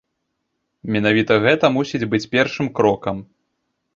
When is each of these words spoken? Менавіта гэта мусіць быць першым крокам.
Менавіта 0.95 1.33
гэта 1.43 1.65
мусіць 1.77 2.09
быць 2.13 2.23
першым 2.33 2.67
крокам. 2.79 3.23